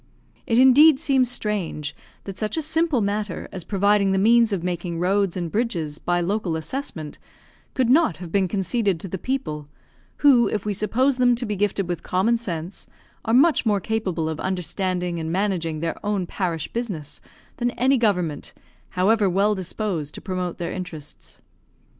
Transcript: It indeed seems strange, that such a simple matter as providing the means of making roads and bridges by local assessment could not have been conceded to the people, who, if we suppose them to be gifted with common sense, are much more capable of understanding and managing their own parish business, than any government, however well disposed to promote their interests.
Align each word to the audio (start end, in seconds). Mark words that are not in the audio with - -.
It 0.47 0.57
indeed 0.57 0.99
seems 0.99 1.29
strange, 1.29 1.95
that 2.23 2.35
such 2.35 2.57
a 2.57 2.63
simple 2.63 3.01
matter 3.01 3.47
as 3.51 3.63
providing 3.63 4.13
the 4.13 4.17
means 4.17 4.51
of 4.51 4.63
making 4.63 4.97
roads 4.97 5.37
and 5.37 5.51
bridges 5.51 5.99
by 5.99 6.21
local 6.21 6.55
assessment 6.55 7.19
could 7.75 7.87
not 7.87 8.17
have 8.17 8.31
been 8.31 8.47
conceded 8.47 8.99
to 8.99 9.07
the 9.07 9.19
people, 9.19 9.67
who, 10.25 10.47
if 10.47 10.65
we 10.65 10.73
suppose 10.73 11.17
them 11.17 11.35
to 11.35 11.45
be 11.45 11.55
gifted 11.55 11.87
with 11.87 12.01
common 12.01 12.37
sense, 12.37 12.87
are 13.25 13.33
much 13.35 13.63
more 13.63 13.79
capable 13.79 14.27
of 14.27 14.39
understanding 14.39 15.19
and 15.19 15.31
managing 15.31 15.81
their 15.81 16.03
own 16.03 16.25
parish 16.25 16.67
business, 16.73 17.21
than 17.57 17.69
any 17.77 17.97
government, 17.99 18.55
however 18.97 19.29
well 19.29 19.53
disposed 19.53 20.15
to 20.15 20.19
promote 20.21 20.57
their 20.57 20.71
interests. 20.71 21.41